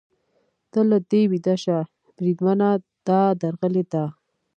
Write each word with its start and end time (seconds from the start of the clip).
ته 0.71 0.79
له 0.89 0.97
دې 1.09 1.21
ویده 1.31 1.55
شه، 1.63 1.77
بریدمنه، 2.17 2.69
دا 3.07 3.21
درغلي 3.41 3.83
ده. 3.93 4.05